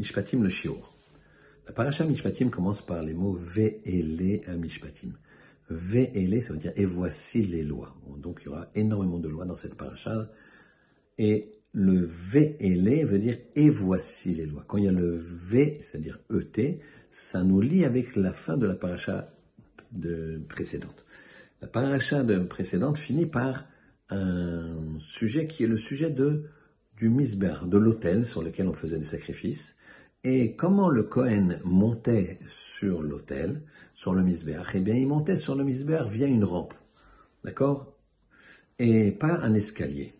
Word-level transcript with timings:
Mishpatim 0.00 0.42
le 0.42 0.48
Shior. 0.48 0.96
La 1.66 1.74
paracha 1.74 2.06
Mishpatim 2.06 2.48
commence 2.48 2.80
par 2.80 3.02
les 3.02 3.12
mots 3.12 3.34
Ve'ele 3.34 4.40
à 4.46 4.56
Mishpatim. 4.56 5.12
Ve'ele, 5.68 6.42
ça 6.42 6.54
veut 6.54 6.58
dire 6.58 6.72
et 6.74 6.86
voici 6.86 7.44
les 7.44 7.62
lois. 7.64 7.94
Donc 8.16 8.40
il 8.40 8.46
y 8.46 8.48
aura 8.48 8.70
énormément 8.74 9.18
de 9.18 9.28
lois 9.28 9.44
dans 9.44 9.58
cette 9.58 9.74
paracha. 9.74 10.30
Et 11.18 11.52
le 11.74 12.00
Ve'ele 12.00 13.04
veut 13.04 13.18
dire 13.18 13.36
et 13.54 13.68
voici 13.68 14.34
les 14.34 14.46
lois. 14.46 14.64
Quand 14.66 14.78
il 14.78 14.84
y 14.84 14.88
a 14.88 14.92
le 14.92 15.16
V, 15.16 15.78
c'est-à-dire 15.82 16.18
ET, 16.30 16.80
ça 17.10 17.44
nous 17.44 17.60
lie 17.60 17.84
avec 17.84 18.16
la 18.16 18.32
fin 18.32 18.56
de 18.56 18.66
la 18.66 18.76
paracha 18.76 19.34
de 19.92 20.40
précédente. 20.48 21.04
La 21.60 21.68
paracha 21.68 22.22
de 22.22 22.38
précédente 22.38 22.96
finit 22.96 23.26
par 23.26 23.66
un 24.08 24.98
sujet 24.98 25.46
qui 25.46 25.64
est 25.64 25.68
le 25.68 25.76
sujet 25.76 26.08
de, 26.08 26.46
du 26.96 27.08
misber, 27.08 27.66
de 27.66 27.78
l'autel 27.78 28.24
sur 28.26 28.42
lequel 28.42 28.68
on 28.68 28.74
faisait 28.74 28.98
des 28.98 29.04
sacrifices, 29.04 29.76
et 30.22 30.54
comment 30.54 30.90
le 30.90 31.02
Cohen 31.02 31.58
montait 31.64 32.38
sur 32.50 33.02
l'autel, 33.02 33.62
sur 33.94 34.14
le 34.14 34.22
misber 34.22 34.62
Eh 34.74 34.80
bien, 34.80 34.94
il 34.94 35.06
montait 35.06 35.36
sur 35.36 35.54
le 35.54 35.64
misber 35.64 36.02
via 36.08 36.26
une 36.26 36.44
rampe, 36.44 36.74
d'accord? 37.42 37.94
Et 38.78 39.12
pas 39.12 39.40
un 39.40 39.54
escalier. 39.54 40.14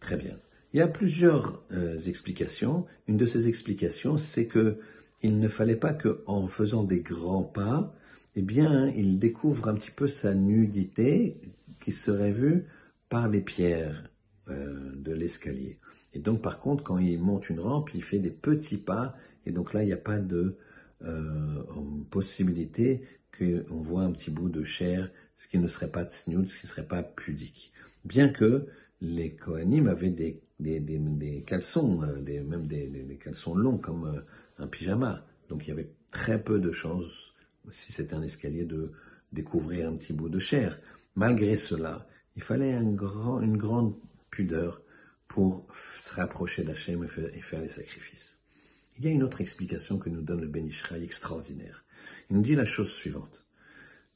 Très 0.00 0.16
bien. 0.16 0.38
Il 0.72 0.78
y 0.78 0.82
a 0.82 0.88
plusieurs 0.88 1.64
euh, 1.72 1.98
explications. 2.00 2.84
Une 3.06 3.16
de 3.16 3.24
ces 3.24 3.48
explications, 3.48 4.18
c'est 4.18 4.46
que 4.46 4.78
il 5.22 5.40
ne 5.40 5.48
fallait 5.48 5.76
pas 5.76 5.92
que, 5.92 6.22
en 6.26 6.46
faisant 6.46 6.84
des 6.84 7.00
grands 7.00 7.42
pas, 7.42 7.94
eh 8.36 8.42
bien, 8.42 8.88
il 8.88 9.18
découvre 9.18 9.68
un 9.68 9.74
petit 9.74 9.90
peu 9.90 10.06
sa 10.06 10.34
nudité 10.34 11.40
qui 11.80 11.92
serait 11.92 12.32
vue 12.32 12.66
par 13.08 13.28
les 13.28 13.40
pierres 13.40 14.04
euh, 14.48 14.87
l'escalier. 15.12 15.78
Et 16.14 16.18
donc, 16.20 16.42
par 16.42 16.60
contre, 16.60 16.82
quand 16.82 16.98
il 16.98 17.20
monte 17.20 17.50
une 17.50 17.60
rampe, 17.60 17.90
il 17.94 18.02
fait 18.02 18.18
des 18.18 18.30
petits 18.30 18.78
pas, 18.78 19.14
et 19.46 19.50
donc 19.50 19.72
là, 19.72 19.82
il 19.82 19.86
n'y 19.86 19.92
a 19.92 19.98
pas 19.98 20.18
de 20.18 20.56
euh, 21.04 21.62
possibilité 22.10 23.02
qu'on 23.36 23.80
voit 23.82 24.02
un 24.02 24.12
petit 24.12 24.30
bout 24.30 24.48
de 24.48 24.64
chair, 24.64 25.10
ce 25.36 25.46
qui 25.46 25.58
ne 25.58 25.66
serait 25.66 25.90
pas 25.90 26.04
tsniout, 26.04 26.46
ce 26.46 26.60
qui 26.60 26.66
serait 26.66 26.86
pas 26.86 27.02
pudique. 27.02 27.72
Bien 28.04 28.30
que 28.30 28.66
les 29.00 29.34
Kohanim 29.34 29.86
avaient 29.86 30.10
des, 30.10 30.40
des, 30.58 30.80
des, 30.80 31.42
caleçons, 31.46 32.02
euh, 32.02 32.20
des, 32.20 32.40
même 32.40 32.66
des, 32.66 33.18
caleçons 33.22 33.54
longs 33.54 33.78
comme 33.78 34.22
un 34.58 34.66
pyjama. 34.66 35.24
Donc 35.48 35.66
il 35.66 35.68
y 35.68 35.72
avait 35.72 35.90
très 36.10 36.42
peu 36.42 36.58
de 36.58 36.72
chances, 36.72 37.34
si 37.70 37.92
c'était 37.92 38.14
un 38.14 38.22
escalier, 38.22 38.64
de 38.64 38.92
découvrir 39.32 39.88
un 39.88 39.96
petit 39.96 40.12
bout 40.12 40.28
de 40.28 40.38
chair. 40.38 40.80
Malgré 41.14 41.56
cela, 41.56 42.08
il 42.34 42.42
fallait 42.42 42.72
une 42.72 42.96
grande 42.96 43.94
pudeur 44.30 44.82
pour 45.28 45.66
se 46.02 46.14
rapprocher 46.14 46.64
d'Hachem 46.64 47.04
et 47.04 47.40
faire 47.42 47.60
les 47.60 47.68
sacrifices. 47.68 48.38
Il 48.98 49.04
y 49.04 49.08
a 49.08 49.12
une 49.12 49.22
autre 49.22 49.40
explication 49.40 49.98
que 49.98 50.08
nous 50.08 50.22
donne 50.22 50.40
le 50.40 50.48
Benishraï 50.48 51.04
extraordinaire. 51.04 51.84
Il 52.30 52.36
nous 52.36 52.42
dit 52.42 52.56
la 52.56 52.64
chose 52.64 52.90
suivante. 52.90 53.44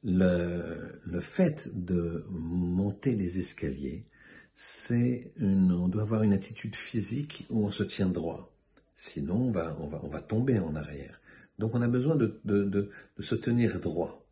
Le, 0.02 0.98
le 1.06 1.20
fait 1.20 1.68
de 1.72 2.24
monter 2.28 3.14
les 3.14 3.38
escaliers, 3.38 4.06
c'est 4.54 5.32
une, 5.36 5.70
on 5.70 5.86
doit 5.86 6.02
avoir 6.02 6.24
une 6.24 6.32
attitude 6.32 6.74
physique 6.74 7.46
où 7.50 7.64
on 7.64 7.70
se 7.70 7.84
tient 7.84 8.08
droit. 8.08 8.52
Sinon, 8.94 9.36
on 9.36 9.52
va, 9.52 9.76
on 9.78 9.86
va, 9.86 10.00
on 10.02 10.08
va 10.08 10.20
tomber 10.20 10.58
en 10.58 10.74
arrière. 10.74 11.20
Donc, 11.58 11.74
on 11.74 11.82
a 11.82 11.88
besoin 11.88 12.16
de, 12.16 12.40
de, 12.44 12.64
de, 12.64 12.90
de 13.16 13.22
se 13.22 13.34
tenir 13.36 13.78
droit. 13.78 14.26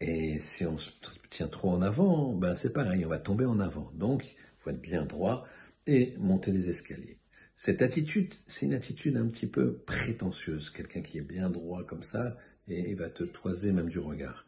Et 0.00 0.38
si 0.38 0.64
on 0.64 0.78
se 0.78 0.90
tient 1.30 1.48
trop 1.48 1.70
en 1.70 1.82
avant, 1.82 2.32
ben 2.34 2.54
c'est 2.54 2.72
pareil, 2.72 3.04
on 3.04 3.08
va 3.08 3.18
tomber 3.18 3.44
en 3.44 3.60
avant. 3.60 3.90
Donc, 3.94 4.24
il 4.24 4.36
faut 4.58 4.70
être 4.70 4.80
bien 4.80 5.04
droit 5.04 5.46
et 5.86 6.14
monter 6.18 6.52
les 6.52 6.68
escaliers. 6.68 7.18
Cette 7.54 7.80
attitude, 7.80 8.34
c'est 8.46 8.66
une 8.66 8.74
attitude 8.74 9.16
un 9.16 9.26
petit 9.28 9.46
peu 9.46 9.78
prétentieuse. 9.78 10.70
Quelqu'un 10.70 11.00
qui 11.00 11.18
est 11.18 11.22
bien 11.22 11.48
droit 11.48 11.84
comme 11.84 12.02
ça, 12.02 12.36
et 12.68 12.90
il 12.90 12.96
va 12.96 13.08
te 13.08 13.24
toiser 13.24 13.72
même 13.72 13.88
du 13.88 13.98
regard. 13.98 14.46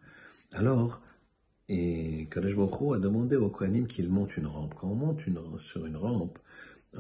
Alors, 0.53 1.01
et 1.69 2.29
Kadosh 2.31 2.57
Baruch 2.57 2.97
a 2.97 2.99
demandé 2.99 3.37
au 3.37 3.51
Kohanim 3.51 3.87
qu'il 3.87 4.09
monte 4.09 4.37
une 4.37 4.47
rampe. 4.47 4.75
Quand 4.75 4.89
on 4.89 4.95
monte 4.95 5.27
une, 5.27 5.39
sur 5.61 5.85
une 5.85 5.97
rampe, 5.97 6.39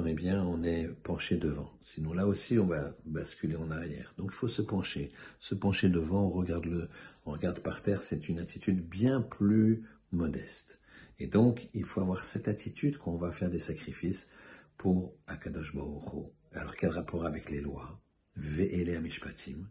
eh 0.06 0.12
bien, 0.12 0.42
on 0.44 0.62
est 0.62 0.88
penché 1.02 1.36
devant. 1.36 1.72
Sinon, 1.80 2.12
là 2.12 2.26
aussi, 2.26 2.58
on 2.58 2.66
va 2.66 2.94
basculer 3.06 3.56
en 3.56 3.70
arrière. 3.70 4.14
Donc, 4.18 4.30
il 4.30 4.34
faut 4.34 4.48
se 4.48 4.60
pencher. 4.62 5.10
Se 5.40 5.54
pencher 5.54 5.88
devant, 5.88 6.26
on 6.26 6.30
regarde, 6.30 6.66
le, 6.66 6.88
on 7.24 7.32
regarde 7.32 7.60
par 7.60 7.82
terre, 7.82 8.02
c'est 8.02 8.28
une 8.28 8.38
attitude 8.38 8.86
bien 8.86 9.22
plus 9.22 9.80
modeste. 10.12 10.78
Et 11.18 11.26
donc, 11.26 11.68
il 11.74 11.84
faut 11.84 12.00
avoir 12.00 12.24
cette 12.24 12.48
attitude 12.48 12.98
qu'on 12.98 13.16
va 13.16 13.32
faire 13.32 13.50
des 13.50 13.58
sacrifices 13.58 14.28
pour 14.76 15.14
Akadosh 15.26 15.74
Baruch 15.74 16.30
Alors, 16.52 16.76
quel 16.76 16.90
rapport 16.90 17.26
avec 17.26 17.50
les 17.50 17.60
lois 17.60 18.00
Ve'ele 18.36 18.96
Amishpatim. 18.96 19.68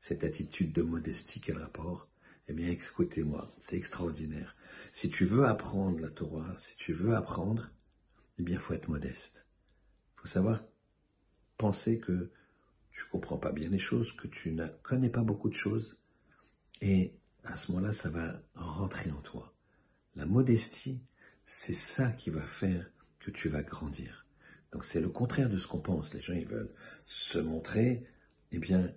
Cette 0.00 0.24
attitude 0.24 0.72
de 0.72 0.82
modestie, 0.82 1.40
quel 1.40 1.58
rapport? 1.58 2.08
Eh 2.48 2.52
bien, 2.52 2.68
écoutez-moi, 2.68 3.54
c'est 3.58 3.76
extraordinaire. 3.76 4.56
Si 4.92 5.08
tu 5.08 5.24
veux 5.24 5.46
apprendre 5.46 6.00
la 6.00 6.10
Torah, 6.10 6.56
si 6.58 6.74
tu 6.76 6.92
veux 6.92 7.14
apprendre, 7.14 7.70
eh 8.38 8.42
bien, 8.42 8.58
faut 8.58 8.74
être 8.74 8.88
modeste 8.88 9.46
faut 10.20 10.28
savoir 10.28 10.62
penser 11.56 11.98
que 11.98 12.30
tu 12.90 13.04
comprends 13.06 13.38
pas 13.38 13.52
bien 13.52 13.70
les 13.70 13.78
choses, 13.78 14.12
que 14.12 14.28
tu 14.28 14.52
ne 14.52 14.66
connais 14.82 15.08
pas 15.08 15.22
beaucoup 15.22 15.48
de 15.48 15.54
choses, 15.54 15.98
et 16.82 17.14
à 17.44 17.56
ce 17.56 17.72
moment-là, 17.72 17.92
ça 17.94 18.10
va 18.10 18.42
rentrer 18.54 19.10
en 19.10 19.22
toi. 19.22 19.54
Modestie, 20.30 21.02
c'est 21.44 21.74
ça 21.74 22.10
qui 22.12 22.30
va 22.30 22.42
faire 22.42 22.90
que 23.18 23.30
tu 23.30 23.48
vas 23.48 23.62
grandir. 23.62 24.26
Donc 24.72 24.84
c'est 24.84 25.00
le 25.00 25.08
contraire 25.08 25.50
de 25.50 25.56
ce 25.56 25.66
qu'on 25.66 25.80
pense. 25.80 26.14
Les 26.14 26.20
gens, 26.20 26.34
ils 26.34 26.46
veulent 26.46 26.72
se 27.04 27.38
montrer, 27.38 28.04
eh 28.52 28.58
bien, 28.58 28.92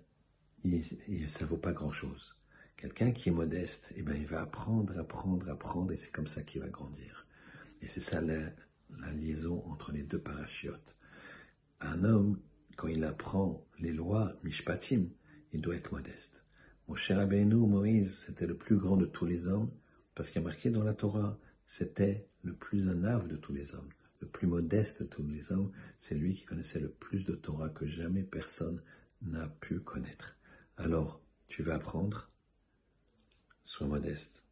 il, 0.63 0.81
il, 1.07 1.27
ça 1.29 1.45
vaut 1.45 1.57
pas 1.57 1.73
grand-chose. 1.73 2.37
Quelqu'un 2.77 3.11
qui 3.11 3.29
est 3.29 3.33
modeste, 3.33 3.91
eh 3.95 4.03
bien, 4.03 4.15
il 4.15 4.25
va 4.25 4.41
apprendre, 4.41 4.97
apprendre, 4.97 5.49
apprendre, 5.49 5.91
et 5.91 5.97
c'est 5.97 6.11
comme 6.11 6.27
ça 6.27 6.43
qu'il 6.43 6.61
va 6.61 6.69
grandir. 6.69 7.27
Et 7.81 7.87
c'est 7.87 7.99
ça 7.99 8.21
la, 8.21 8.51
la 8.89 9.11
liaison 9.13 9.63
entre 9.65 9.91
les 9.91 10.03
deux 10.03 10.19
parachiotes 10.19 10.95
un 11.83 12.03
homme, 12.03 12.39
quand 12.75 12.87
il 12.87 13.03
apprend 13.03 13.65
les 13.79 13.93
lois 13.93 14.33
Mishpatim, 14.43 15.09
il 15.51 15.61
doit 15.61 15.75
être 15.75 15.91
modeste. 15.91 16.43
Mon 16.87 16.95
cher 16.95 17.17
Rabbeinu, 17.17 17.67
Moïse, 17.67 18.23
c'était 18.25 18.47
le 18.47 18.57
plus 18.57 18.77
grand 18.77 18.97
de 18.97 19.05
tous 19.05 19.25
les 19.25 19.47
hommes, 19.47 19.71
parce 20.15 20.29
qu'il 20.29 20.41
y 20.41 20.45
a 20.45 20.47
marqué 20.47 20.69
dans 20.69 20.83
la 20.83 20.93
Torah, 20.93 21.39
c'était 21.65 22.27
le 22.43 22.53
plus 22.53 22.87
anave 22.87 23.27
de 23.27 23.35
tous 23.35 23.53
les 23.53 23.73
hommes, 23.73 23.89
le 24.21 24.27
plus 24.27 24.47
modeste 24.47 25.01
de 25.01 25.07
tous 25.07 25.23
les 25.23 25.51
hommes, 25.51 25.71
c'est 25.97 26.15
lui 26.15 26.33
qui 26.33 26.45
connaissait 26.45 26.79
le 26.79 26.89
plus 26.89 27.25
de 27.25 27.33
Torah 27.33 27.69
que 27.69 27.87
jamais 27.87 28.23
personne 28.23 28.81
n'a 29.21 29.47
pu 29.47 29.79
connaître. 29.79 30.37
Alors, 30.77 31.21
tu 31.47 31.63
vas 31.63 31.75
apprendre, 31.75 32.31
sois 33.63 33.87
modeste, 33.87 34.43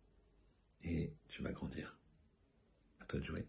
et 0.84 1.14
tu 1.28 1.44
vas 1.44 1.52
grandir. 1.52 1.98
À 3.00 3.06
toi 3.06 3.20
de 3.20 3.26
jouer. 3.26 3.48